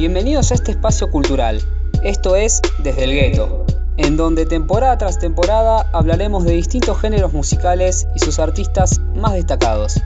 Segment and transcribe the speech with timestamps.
[0.00, 1.60] Bienvenidos a este espacio cultural.
[2.02, 3.66] Esto es Desde el Gueto,
[3.98, 10.00] en donde temporada tras temporada hablaremos de distintos géneros musicales y sus artistas más destacados.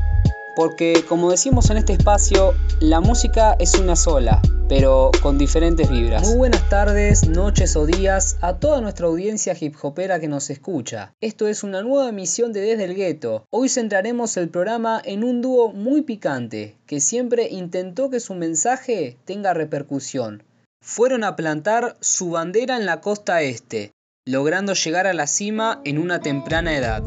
[0.56, 6.26] Porque, como decimos en este espacio, la música es una sola, pero con diferentes vibras.
[6.28, 11.14] Muy buenas tardes, noches o días a toda nuestra audiencia hip hopera que nos escucha.
[11.20, 13.44] Esto es una nueva emisión de Desde el Gueto.
[13.50, 19.18] Hoy centraremos el programa en un dúo muy picante, que siempre intentó que su mensaje
[19.24, 20.42] tenga repercusión.
[20.82, 23.92] Fueron a plantar su bandera en la costa este,
[24.26, 27.02] logrando llegar a la cima en una temprana edad.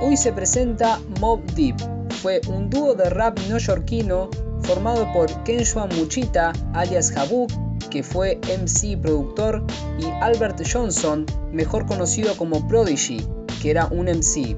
[0.00, 1.76] Hoy se presenta Mob Deep.
[2.22, 4.30] Fue un dúo de rap neoyorquino
[4.62, 7.50] formado por Kenshua Muchita, alias Habuk,
[7.90, 9.64] que fue MC productor,
[9.98, 13.26] y Albert Johnson, mejor conocido como Prodigy,
[13.60, 14.56] que era un MC.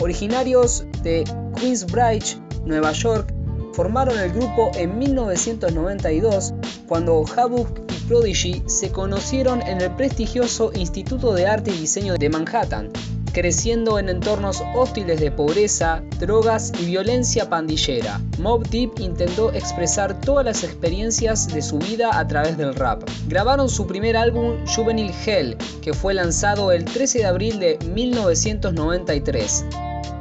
[0.00, 1.24] Originarios de
[1.56, 3.32] Queensbridge, Nueva York,
[3.72, 6.54] formaron el grupo en 1992
[6.88, 12.30] cuando Habuk y Prodigy se conocieron en el prestigioso Instituto de Arte y Diseño de
[12.30, 12.90] Manhattan,
[13.36, 18.18] creciendo en entornos hostiles de pobreza, drogas y violencia pandillera.
[18.38, 23.02] Mob Deep intentó expresar todas las experiencias de su vida a través del rap.
[23.28, 29.66] Grabaron su primer álbum Juvenile Hell, que fue lanzado el 13 de abril de 1993.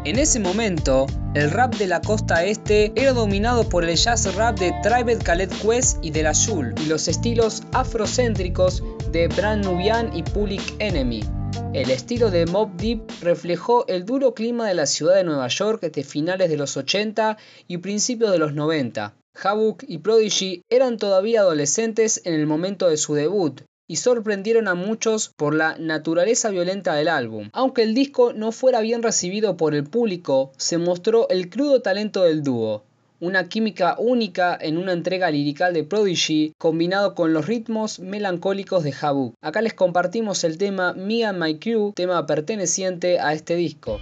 [0.04, 1.06] En ese momento,
[1.36, 5.52] el rap de la costa este era dominado por el jazz rap de Tribe Khaled
[5.62, 11.45] Quest y de la Shul, y los estilos afrocéntricos de Brand Nubian y Public Enemy.
[11.74, 15.82] El estilo de Mob Deep reflejó el duro clima de la ciudad de Nueva York
[15.82, 19.16] de finales de los 80 y principios de los 90.
[19.44, 24.74] Havok y Prodigy eran todavía adolescentes en el momento de su debut, y sorprendieron a
[24.74, 27.50] muchos por la naturaleza violenta del álbum.
[27.54, 32.24] Aunque el disco no fuera bien recibido por el público, se mostró el crudo talento
[32.24, 32.84] del dúo
[33.20, 38.94] una química única en una entrega lirical de Prodigy combinado con los ritmos melancólicos de
[39.00, 39.36] Habuk.
[39.42, 44.00] Acá les compartimos el tema Me and My Crew, tema perteneciente a este disco.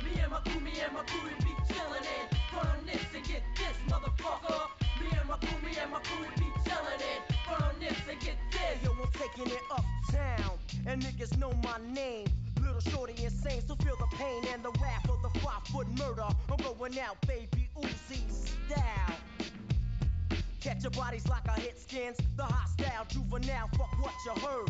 [17.89, 19.15] Style.
[20.61, 22.17] Catch your bodies like I hit skins.
[22.37, 24.69] The hostile juvenile, fuck what you heard.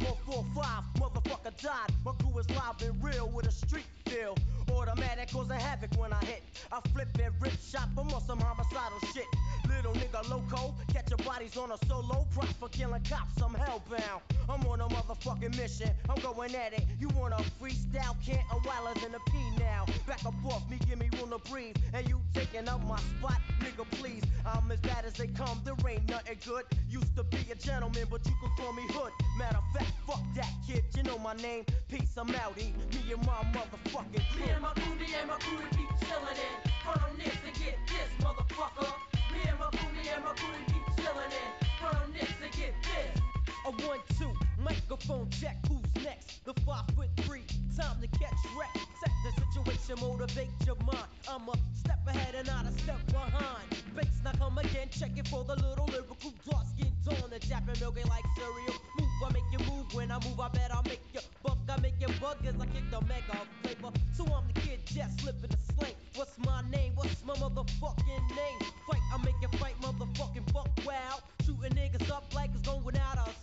[0.00, 1.90] 145, motherfucker died.
[2.04, 4.36] My crew is live and real with a street feel.
[4.76, 6.42] Automatic causing havoc when I hit.
[6.70, 9.24] I flip and rip shot from on some homicidal shit.
[9.68, 12.26] Little nigga loco, catch your bodies on a solo.
[12.34, 14.20] Prop for killing cops, I'm hellbound.
[14.48, 16.84] I'm on a motherfucking mission, I'm going at it.
[17.00, 19.86] You want a freestyle, can't a wilder than a P now.
[20.06, 21.76] Back up off me, give me room to breathe.
[21.94, 24.22] And you taking up my spot, nigga, please.
[24.44, 26.64] I'm as bad as they come, there ain't nothing good.
[26.88, 29.12] Used to be a gentleman, but you could call me hood.
[29.38, 31.64] Matter of fact, fuck that kid, you know my name.
[31.88, 32.72] Peace, I'm outie.
[32.92, 34.65] Me and my motherfucking crew.
[34.66, 36.56] My me and my we keep chillin' in.
[36.82, 38.92] Burn this and get this, motherfucker.
[39.32, 41.50] Me and my me and my we keep chillin' in.
[41.80, 43.22] Burn this and get this.
[43.64, 46.44] A one, two, microphone check, who's next?
[46.44, 47.44] The five foot three,
[47.76, 48.74] time to catch wreck.
[49.00, 51.06] Set the situation, motivate your mind.
[51.30, 53.68] I'm a step ahead and not a step behind.
[53.94, 56.66] Bass now come again, check it for the little lyrical dark
[57.06, 57.30] tone.
[57.30, 58.74] The Japan milk like cereal.
[58.98, 59.94] Move, I make you move.
[59.94, 61.58] When I move, I bet I'll make you buck.
[61.68, 63.92] I make you bug as I kick the mega flavor.
[64.12, 65.94] So I'm the kid just slipping the slang.
[66.14, 66.92] What's my name?
[66.94, 68.60] What's my motherfucking name?
[68.86, 71.18] Fight, I make you fight, motherfucking buck wow.
[71.44, 73.34] Shooting niggas up like it's going out of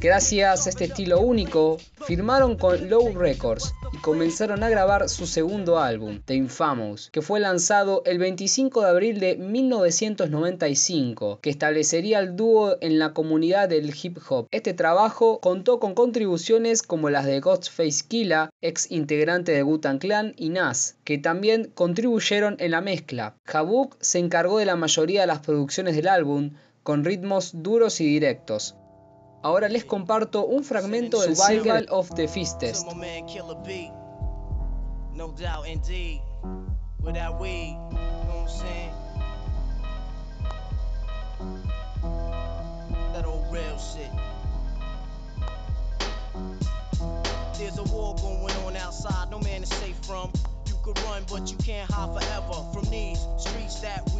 [0.00, 5.80] Gracias a este estilo único, firmaron con Low Records y comenzaron a grabar su segundo
[5.80, 12.36] álbum, The Infamous, que fue lanzado el 25 de abril de 1995, que establecería el
[12.36, 14.46] dúo en la comunidad del hip hop.
[14.52, 20.32] Este trabajo contó con contribuciones como las de Ghostface Killah, ex integrante de Wu-Tang Clan,
[20.36, 23.34] y Nas, que también contribuyeron en la mezcla.
[23.52, 26.52] Habuk se encargó de la mayoría de las producciones del álbum,
[26.84, 28.76] con ritmos duros y directos.
[29.48, 32.86] Ahora les comparto un fragmento del Survival of the Fistest.
[35.14, 36.20] No doubt indeed.
[37.00, 38.92] Without weed, you know what I'm saying?
[43.14, 44.10] That old real shit.
[47.56, 50.30] There's a war going on outside, no man is safe from.
[50.66, 54.17] You could run, but you can't hide forever from these streets that we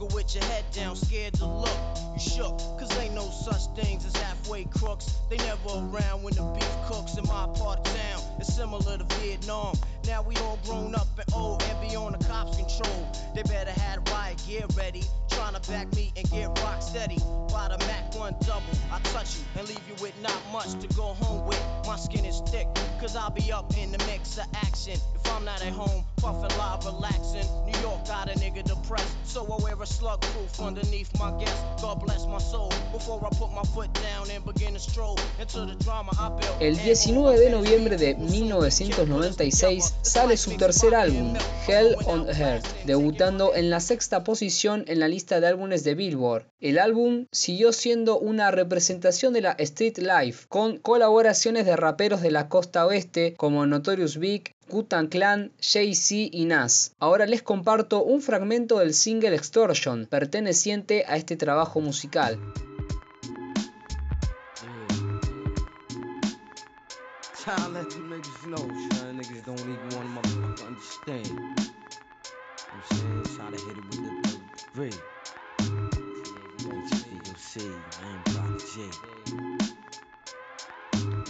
[0.00, 1.78] walking with your head down, scared to look.
[2.14, 5.18] You shook, cause ain't no such things as halfway crooks.
[5.30, 8.22] They never around when the beef cooks in my part of town.
[8.38, 9.74] It's similar to Vietnam.
[10.06, 13.12] Now we all grown up and old and be on the cops' control.
[13.34, 15.04] They better have riot gear ready.
[15.36, 17.18] Trying to back me and get rock steady.
[17.52, 20.88] By the Mac 1 double, I touch you and leave you with not much to
[20.96, 21.62] go home with.
[21.86, 22.66] My skin is thick,
[23.00, 24.94] cause I'll be up in the mix of action.
[24.94, 27.46] If I'm not at home, puffin' live, relaxing.
[27.66, 31.56] New York got a nigga depressed, so I wear a slug proof underneath my guest.
[31.82, 35.66] God bless my soul before I put my foot down and begin to stroll into
[35.66, 36.56] the drama I built.
[36.60, 41.34] El 19 de noviembre de 1996 sale su tercer álbum,
[41.66, 46.46] Hell on Earth, debutando en la sexta posición en la lista de álbumes de Billboard.
[46.60, 52.30] El álbum siguió siendo una representación de la street life, con colaboraciones de raperos de
[52.30, 56.94] la costa oeste como Notorious Big, Gutan Clan, Jay-Z y Nas.
[56.98, 62.38] Ahora les comparto un fragmento del single Extortion, perteneciente a este trabajo musical.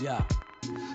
[0.00, 0.23] Yeah.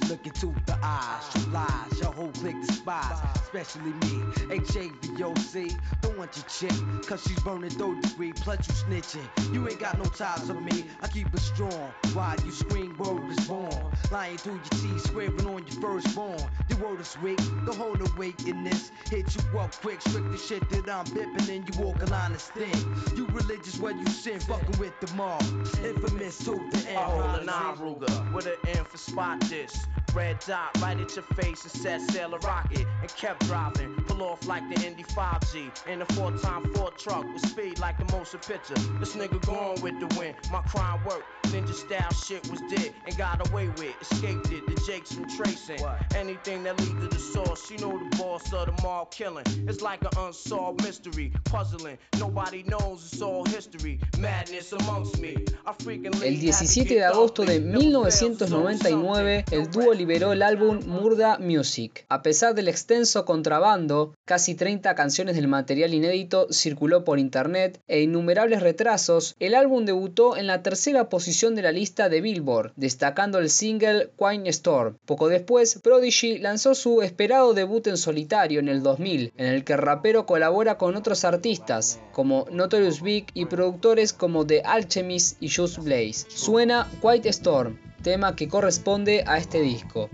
[0.09, 4.25] Look into the eyes, you lies, your whole clique despise, especially me.
[4.49, 6.73] HAVOC, don't want your chick,
[7.07, 9.29] cause she's burning third degree, plus you snitching.
[9.53, 11.93] You ain't got no ties on me, I keep it strong.
[12.13, 13.91] While you scream, word is born.
[14.11, 16.49] Lying through your teeth, swearing on your firstborn.
[16.67, 18.91] The word is weak, the whole awakeness.
[19.09, 22.33] Hit you up quick, strict the shit that I'm bipping, and you walk a line
[22.33, 22.95] of sting.
[23.15, 25.41] You religious when you sin, fucking with the mob.
[25.83, 26.97] Infamous to the end.
[26.97, 30.00] I hold a nine Ruger with an M for spot this.
[30.13, 33.95] Red dot right at your face and said sail a rocket and kept driving.
[34.07, 37.97] Pull off like the Indy 5G in a four time Ford truck with speed like
[37.97, 38.73] the motion picture.
[38.99, 40.35] This nigga going with the wind.
[40.51, 41.25] My crime worked.
[41.47, 43.93] Ninja style shit was dead and got away with.
[44.01, 44.65] Escaped it.
[44.67, 45.79] The Jakes from tracing.
[46.15, 47.69] Anything that lead to the source.
[47.71, 49.45] You know the boss of the mob killing.
[49.67, 51.31] It's like an unsolved mystery.
[51.45, 51.97] Puzzling.
[52.19, 53.99] Nobody knows it's all history.
[54.17, 55.37] Madness amongst me.
[55.65, 62.05] I freaking El 17 de agosto de 1999, el dúo liberó el álbum Murda Music.
[62.09, 68.01] A pesar del extenso contrabando, casi 30 canciones del material inédito circuló por internet e
[68.01, 73.37] innumerables retrasos, el álbum debutó en la tercera posición de la lista de Billboard, destacando
[73.37, 74.97] el single Quine Storm.
[75.05, 79.73] Poco después, Prodigy lanzó su esperado debut en solitario en el 2000, en el que
[79.73, 85.49] el rapero colabora con otros artistas, como Notorious Big y productores como The Alchemist y
[85.51, 86.25] Just Blaze.
[86.27, 90.09] Suena White Storm, tema que corresponde a este disco.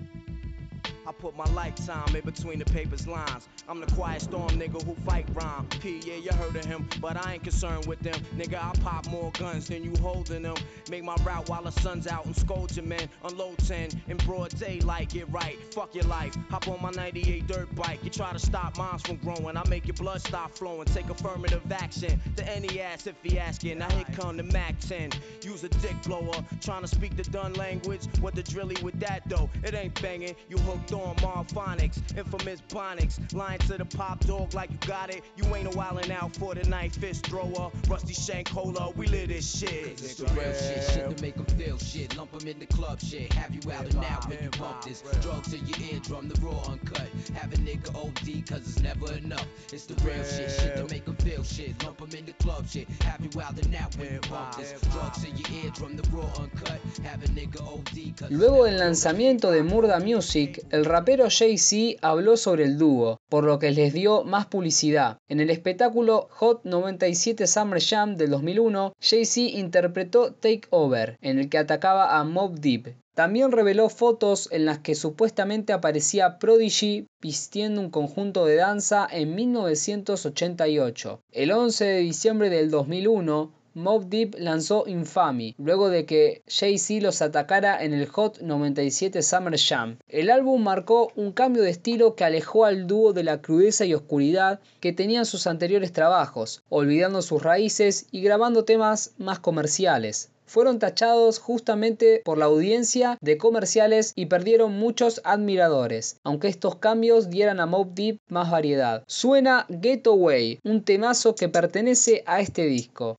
[1.19, 3.47] Put my lifetime in between the paper's lines.
[3.67, 5.67] I'm the quiet storm nigga who fight rhyme.
[5.81, 8.19] P, yeah, you heard of him, but I ain't concerned with them.
[8.37, 10.55] Nigga, I pop more guns than you holding them.
[10.91, 13.09] Make my route while the sun's out and scold your men.
[13.23, 15.57] Unload 10 in broad daylight, get right.
[15.73, 16.35] Fuck your life.
[16.49, 17.99] Hop on my 98 dirt bike.
[18.03, 19.57] You try to stop mines from growing.
[19.57, 20.85] I make your blood stop flowing.
[20.85, 23.79] Take affirmative action to any ass if he asking.
[23.79, 25.11] Now here come the Mac 10.
[25.41, 26.43] Use a dick blower.
[26.61, 28.01] Trying to speak the done language.
[28.19, 29.49] What the drilly with that though?
[29.63, 30.35] It ain't banging.
[30.47, 31.99] You hooked on Marphonics.
[32.17, 33.33] Infamous Bonics.
[33.33, 35.23] Lying to the pop dog like you got it.
[35.35, 37.71] You ain't a wildin' out for the night fist thrower.
[37.87, 38.91] Rusty Shank Cola.
[38.95, 39.87] We live this shit.
[39.87, 42.15] It's the real shit, shit to make them feel shit.
[42.17, 43.31] Lump 'em in the club shit.
[43.33, 45.03] Have you out and out when you bump this.
[45.21, 47.07] Drugs in your eardrum, the raw uncut.
[47.35, 49.45] Have a nigga OD, cause it's never enough.
[49.71, 51.83] It's the real shit, shit to make them feel shit.
[51.83, 52.87] Lump 'em in the club shit.
[53.03, 54.73] Have you out and out when you bump this.
[54.91, 56.79] Drugs in your eardrum, the raw uncut.
[57.03, 62.37] Have a nigga OD, cause Luego del lanzamiento de Murda Music, el rapero Jay-Z habló
[62.37, 65.19] sobre el dúo, por lo que les dio más publicidad.
[65.29, 71.49] En el espectáculo Hot 97 Summer Jam del 2001, Jay-Z interpretó Take Over, en el
[71.49, 72.95] que atacaba a Mob Deep.
[73.13, 79.35] También reveló fotos en las que supuestamente aparecía Prodigy vistiendo un conjunto de danza en
[79.35, 81.19] 1988.
[81.31, 87.21] El 11 de diciembre del 2001, Mob Deep lanzó Infamy, luego de que Jay-Z los
[87.21, 89.99] atacara en el Hot 97 Summer Jam.
[90.07, 93.93] El álbum marcó un cambio de estilo que alejó al dúo de la crudeza y
[93.93, 100.79] oscuridad que tenían sus anteriores trabajos, olvidando sus raíces y grabando temas más comerciales fueron
[100.79, 107.59] tachados justamente por la audiencia de comerciales y perdieron muchos admiradores, aunque estos cambios dieran
[107.59, 109.03] a Mob Deep más variedad.
[109.07, 113.17] Suena Getaway, un temazo que pertenece a este disco.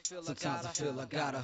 [0.00, 1.42] Sometimes I feel I gotta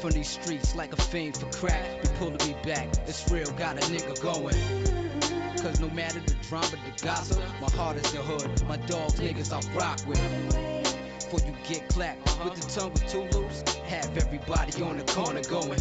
[0.00, 2.04] from these streets like a fiend for crack.
[2.04, 4.54] You pulling me back, it's real, got a nigga going.
[5.58, 8.68] Cause no matter the drama, the gossip, my heart is the hood.
[8.68, 10.20] My dogs, niggas I rock with.
[11.18, 15.42] Before you get clapped with the tongue was too loose, have everybody on the corner
[15.42, 15.80] going.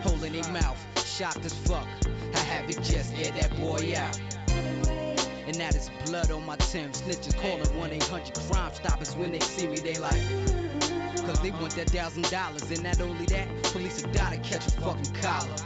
[0.00, 1.86] Holding their mouth, shocked as fuck.
[2.34, 4.39] I have it just air that boy out.
[5.50, 6.92] And now there's blood on my Tim.
[6.92, 10.22] Snitches calling 1 800 Crime Stoppers when they see me, they like.
[11.26, 12.70] Cause they want that thousand dollars.
[12.70, 15.56] And not only that, police have gotta catch a fucking collar.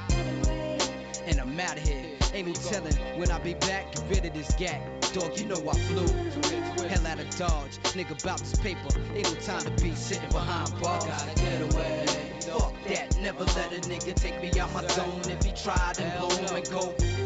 [1.26, 2.02] And I'm out of here.
[2.32, 3.92] Ain't no telling when I be back.
[3.92, 4.80] Get rid of this gag.
[5.12, 6.88] Dog, you know I flew.
[6.88, 7.76] Hell out of Dodge.
[7.92, 8.88] Nigga, about this paper.
[9.14, 11.04] Ain't no time to be sitting behind bars.
[11.04, 12.06] Gotta get away.
[12.40, 13.20] Fuck that.
[13.20, 15.20] Never let a nigga take me out my zone.
[15.26, 17.23] If he tried and blow him and go.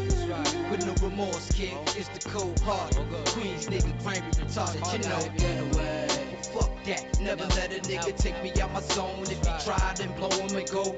[0.69, 1.73] With no remorse, kid.
[1.97, 2.95] It's the cold heart.
[3.29, 4.93] Queens nigga, grimy, retarded.
[4.93, 5.37] You know.
[5.37, 6.07] Get away.
[6.53, 7.19] Fuck that.
[7.19, 9.23] Never let a nigga take me out my zone.
[9.23, 10.95] If he tried and blow him and go.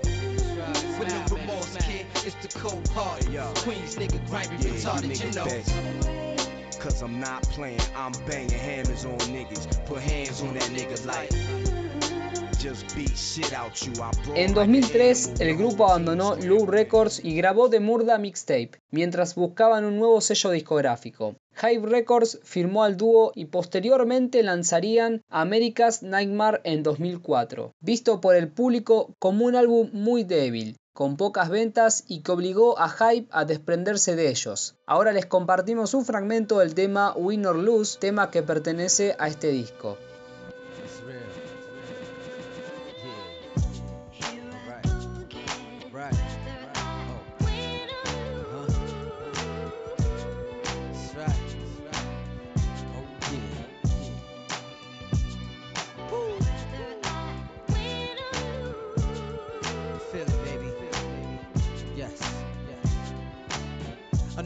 [1.00, 2.06] With no remorse, kid.
[2.26, 3.26] It's the cold heart.
[3.60, 5.24] Queens nigga, grimy, retarded.
[5.24, 6.36] you You know.
[6.80, 9.86] Cause I'm not playing, I'm banging hammers on niggas.
[9.86, 11.71] Put hands on that nigga like.
[12.64, 19.34] En like 2003, an el grupo abandonó Lou Records y grabó The Murda Mixtape, mientras
[19.34, 21.36] buscaban un nuevo sello discográfico.
[21.60, 28.48] Hive Records firmó al dúo y posteriormente lanzarían America's Nightmare en 2004, visto por el
[28.48, 33.44] público como un álbum muy débil, con pocas ventas y que obligó a Hype a
[33.44, 34.76] desprenderse de ellos.
[34.86, 39.48] Ahora les compartimos un fragmento del tema Win or Lose, tema que pertenece a este
[39.48, 39.98] disco.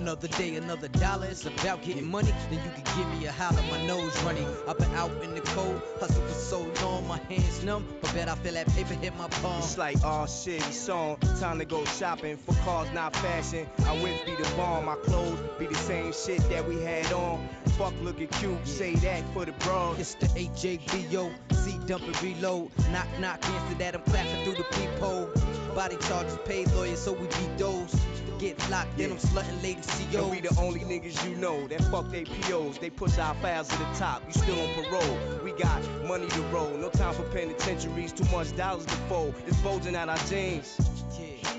[0.05, 1.25] Another day, another dollar.
[1.25, 2.31] It's about getting money.
[2.51, 3.59] Then you can give me a holler.
[3.71, 4.47] My nose running.
[4.67, 7.07] I've been out in the cold, hustle for so long.
[7.07, 9.57] My hands numb, but bet I feel that paper hit my palm.
[9.57, 11.17] It's like, oh shit, it's on.
[11.39, 13.65] Time to go shopping for cars, not fashion.
[13.87, 17.49] I whips be the bomb, my clothes be the same shit that we had on.
[17.75, 19.97] Fuck looking cute, say that for the bros.
[19.97, 22.69] It's the HJBO, C dump and reload.
[22.91, 25.31] Knock, knock, answer that, I'm clapping through the peephole.
[25.73, 27.95] Body charges, paid lawyers, so we beat those.
[28.39, 29.81] Get locked, then I'm slutting lady
[30.17, 32.77] And we the only niggas you know that fuck they POs.
[32.79, 34.23] They push our files to the top.
[34.27, 35.19] You still on parole.
[35.43, 36.69] We got money to roll.
[36.77, 38.11] No time for penitentiaries.
[38.11, 39.35] Too much dollars to fold.
[39.47, 40.75] It's bulging out our jeans.
[41.17, 41.49] Yeah.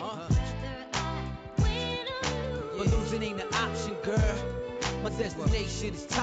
[0.00, 0.28] Uh-huh.
[2.76, 4.49] But losing ain't an option, girl.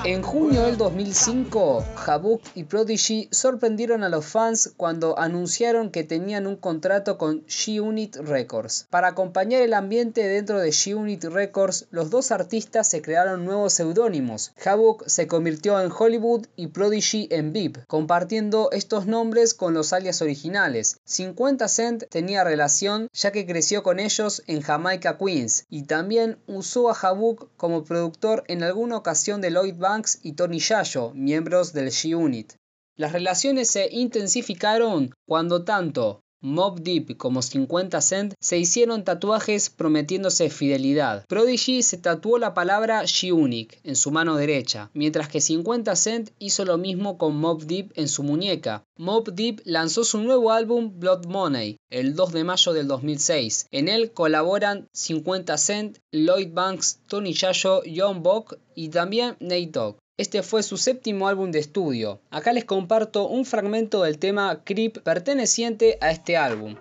[0.03, 6.45] En junio del 2005, Habuk y Prodigy sorprendieron a los fans cuando anunciaron que tenían
[6.45, 8.85] un contrato con G-Unit Records.
[8.89, 14.51] Para acompañar el ambiente dentro de G-Unit Records, los dos artistas se crearon nuevos seudónimos.
[14.63, 20.21] Habuk se convirtió en Hollywood y Prodigy en VIP, compartiendo estos nombres con los alias
[20.21, 20.99] originales.
[21.05, 26.89] 50 Cent tenía relación ya que creció con ellos en Jamaica Queens y también usó
[26.89, 31.87] a Habuk como productor en alguna ocasión de Lloyd Banks y Tony Yayo, miembros del
[31.87, 32.53] G-Unit.
[32.95, 40.51] Las relaciones se intensificaron cuando tanto Mob Deep como 50 Cent se hicieron tatuajes prometiéndose
[40.51, 41.25] fidelidad.
[41.27, 46.63] Prodigy se tatuó la palabra G-Unique en su mano derecha, mientras que 50 Cent hizo
[46.63, 48.83] lo mismo con Mob Deep en su muñeca.
[48.97, 53.67] Mob Deep lanzó su nuevo álbum Blood Money el 2 de mayo del 2006.
[53.71, 59.97] En él colaboran 50 Cent, Lloyd Banks, Tony Yayo, Young Buck y también Nate Dogg.
[60.19, 62.19] Este fue su séptimo álbum de estudio.
[62.31, 66.75] Acá les comparto un fragmento del tema Creep perteneciente a este álbum.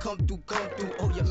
[0.00, 0.63] Come through, come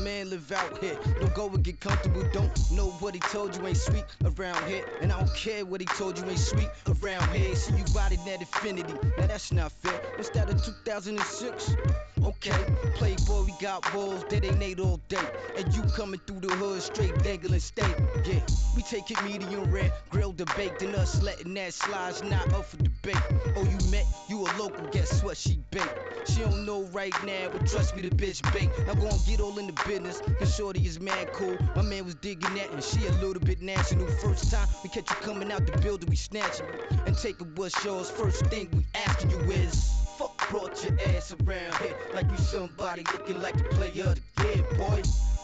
[0.04, 0.98] man live out here.
[1.18, 2.22] Don't go and get comfortable.
[2.32, 4.84] Don't know what he told you ain't sweet around here.
[5.00, 7.56] And I don't care what he told you ain't sweet around here.
[7.56, 8.92] See you riding that infinity.
[9.16, 9.98] Now that's not fair.
[10.16, 11.76] What's that in 2006?
[12.22, 15.26] Okay, Playboy, we got walls that ain't ate all day.
[15.56, 17.94] And you coming through the hood straight dangling steak.
[18.26, 18.40] Yeah,
[18.76, 22.66] we take it medium rare, grilled and baked, and us letting that slide's not up
[22.66, 22.93] for debate.
[23.06, 25.36] Oh, you met, you a local, guess what?
[25.36, 25.94] She baked.
[26.26, 28.78] She don't know right now, but trust me, the bitch baked.
[28.86, 31.56] Now go and get all in the business, cause Shorty is mad cool.
[31.76, 34.06] My man was digging that, and she a little bit national.
[34.22, 36.98] First time we catch you coming out the building, we snatching you.
[37.06, 39.90] And taking what's yours, first thing we asking you is.
[40.16, 44.42] Fuck brought your ass around here like you somebody looking like the player of the
[44.44, 45.02] game, boy.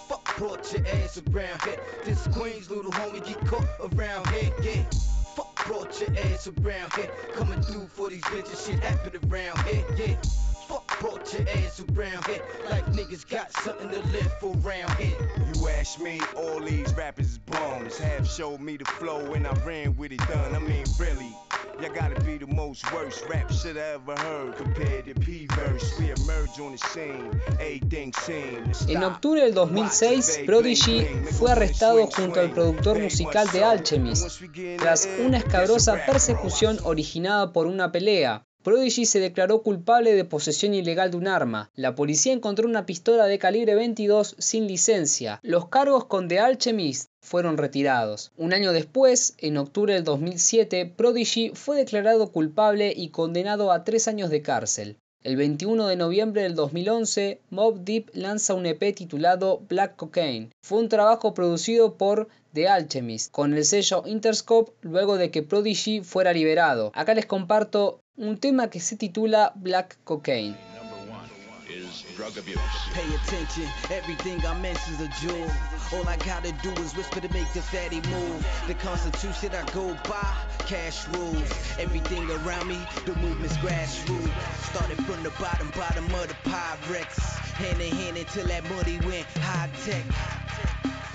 [0.09, 1.81] Fuck brought your ass around here.
[2.05, 5.10] This Queen's little homie get caught around here, yeah.
[5.41, 7.11] Fuck brought your ass around here.
[7.33, 10.15] Coming through for these bitches, shit happen around here, yeah.
[10.69, 12.43] Fuck brought your ass around here.
[12.69, 15.17] Like niggas got something to live for around here.
[15.55, 17.97] You ask me, all these rappers is bones.
[17.97, 20.55] Have showed me the flow and I ran with it done.
[20.55, 21.35] I mean, really.
[21.81, 24.55] Y'all gotta be the most worst rap shit I ever heard.
[24.57, 25.99] Compared to P-Verse.
[25.99, 31.07] We emerge on the scene, everything seems En octubre del 2006, Prodigy
[31.39, 34.43] fue arrestado junto al productor musical de Alchemist
[34.79, 38.47] tras una escabrosa persecución originada por una pelea.
[38.63, 41.71] Prodigy se declaró culpable de posesión ilegal de un arma.
[41.75, 45.41] La policía encontró una pistola de calibre 22 sin licencia.
[45.43, 48.33] Los cargos con The Alchemist fueron retirados.
[48.37, 54.09] Un año después, en octubre del 2007, Prodigy fue declarado culpable y condenado a tres
[54.09, 54.99] años de cárcel.
[55.23, 60.51] El 21 de noviembre del 2011, Mob Deep lanza un EP titulado Black Cocaine.
[60.63, 66.01] Fue un trabajo producido por The Alchemist con el sello Interscope luego de que Prodigy
[66.01, 66.91] fuera liberado.
[66.95, 70.57] Acá les comparto un tema que se titula Black Cocaine.
[72.93, 74.55] Pay attention, everything I
[75.01, 75.51] a jewel.
[75.93, 78.47] All I gotta do is whisper to make the fatty move.
[78.67, 80.35] The constitution I go by,
[80.67, 81.51] cash rules.
[81.79, 84.29] Everything around me, the movement's grassroots.
[84.71, 87.19] Started from the bottom, bottom of the Pyrex.
[87.55, 90.05] Hand in hand until that money went high tech.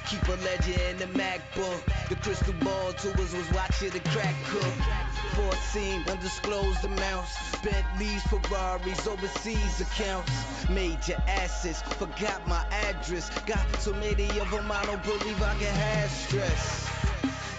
[0.08, 2.10] Keep a legend in the MacBook.
[2.10, 4.74] The crystal ball to us was watching the crack cook.
[5.34, 7.56] Foreseen undisclosed amounts.
[7.62, 10.32] Bentleys, Ferraris, overseas accounts.
[10.70, 13.30] Major assets, forgot my address.
[13.46, 16.90] Got so many of them, I don't believe I can have stress.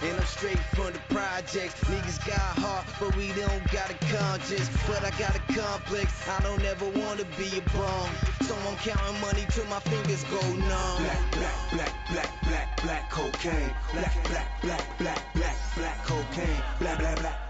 [0.03, 1.73] And I'm straight from the projects.
[1.85, 4.69] Niggas got heart, but we don't got a conscience.
[4.85, 6.13] But I got a complex.
[6.29, 8.09] I don't ever wanna be a bum.
[8.45, 11.01] So I'm counting money till my fingers go numb.
[11.01, 13.73] Black, black, black, black, black, black cocaine.
[13.93, 16.61] Black, black, black, black, black, black cocaine.
[16.79, 17.46] Black, black, black, black, black.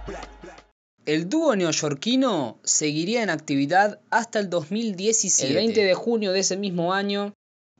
[1.05, 5.47] El dúo neoyorquino seguiría en actividad hasta el 2017.
[5.47, 7.33] El 20 de junio de ese mismo año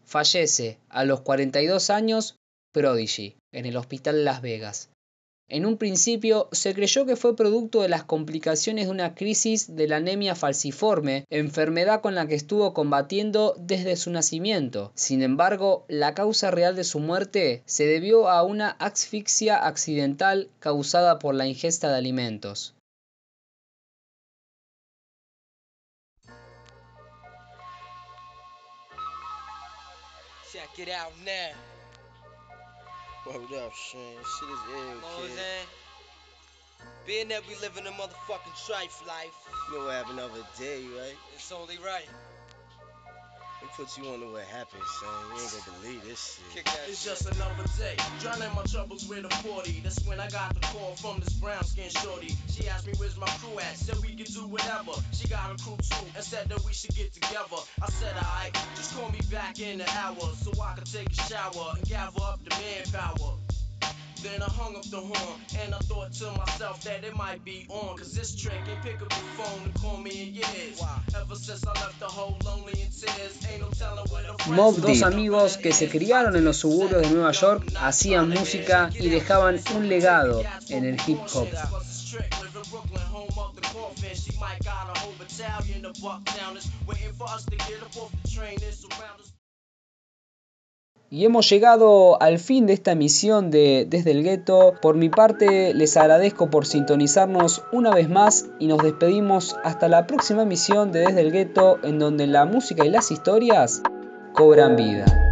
[0.06, 2.38] fallece a los 42 años
[2.71, 4.89] Prodigy en el hospital Las Vegas.
[5.49, 9.88] En un principio se creyó que fue producto de las complicaciones de una crisis de
[9.88, 14.91] la anemia falciforme, enfermedad con la que estuvo combatiendo desde su nacimiento.
[14.93, 21.17] Sin embargo, la causa real de su muerte se debió a una asfixia accidental causada
[21.17, 22.73] por la ingesta de alimentos.
[33.27, 34.15] Word up, Shane.
[34.23, 35.67] Shit is ill, Know kid.
[37.05, 39.33] Being that we live in a motherfucking strife life,
[39.71, 41.15] You know what happened the other day, right?
[41.35, 42.07] it's only right.
[43.61, 45.09] They put you on to what happened, son.
[45.35, 46.63] You ain't gonna believe this shit.
[46.63, 47.17] Kick that It's shit.
[47.17, 47.95] just another day.
[48.21, 49.79] Drowning my troubles with a 40.
[49.83, 52.35] That's when I got the call from this brown skin shorty.
[52.49, 53.75] She asked me where's my crew at.
[53.75, 54.91] Said we can do whatever.
[55.12, 57.62] She got a crew too and said that we should get together.
[57.82, 61.21] I said alright, just call me back in an hour so I can take a
[61.23, 63.34] shower and gather up the manpower.
[64.23, 67.67] Then I hung up the horn and I thought to myself that it might be
[67.69, 67.97] on.
[67.97, 70.82] Cause this trick ain't pick up the phone to call me in years.
[71.15, 74.82] Ever since I left the whole lonely in tears, ain't no telling where the Mob
[74.82, 79.62] dos amigos que se criaron en los suburbios de Nueva York hacían música y dejaban
[79.76, 81.47] un legado en el hip hop.
[91.10, 94.74] Y hemos llegado al fin de esta emisión de Desde el Gueto.
[94.82, 100.06] Por mi parte, les agradezco por sintonizarnos una vez más y nos despedimos hasta la
[100.06, 103.82] próxima emisión de Desde el Gueto, en donde la música y las historias
[104.34, 105.26] cobran vida.